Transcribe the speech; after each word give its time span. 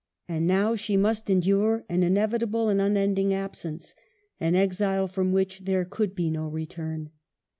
And 0.27 0.47
now 0.47 0.75
she 0.75 0.97
must 0.97 1.29
endure 1.29 1.85
an 1.87 2.01
inevitable 2.01 2.69
and 2.69 2.81
unending 2.81 3.35
absence, 3.35 3.93
an 4.39 4.55
exile 4.55 5.07
from 5.07 5.31
which 5.31 5.59
there 5.65 5.85
could 5.85 6.15
be 6.15 6.31
no 6.31 6.47
return. 6.47 7.11